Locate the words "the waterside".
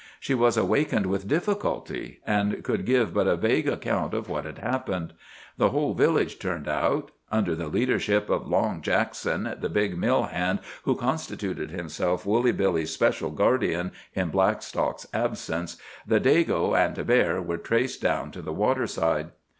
18.41-19.29